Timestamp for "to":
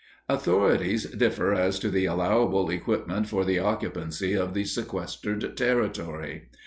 1.77-1.91